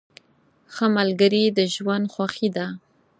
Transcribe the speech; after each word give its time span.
ښه 0.73 0.85
ملګري 0.97 1.43
د 1.57 1.59
ژوند 1.75 2.05
خوښي 2.13 2.49
ده. 2.57 2.67